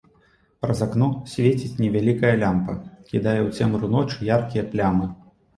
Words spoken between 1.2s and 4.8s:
свеціць невялікая лямпа, кідае ў цемру ночы яркія